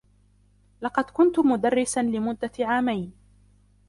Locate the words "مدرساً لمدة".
1.39-2.51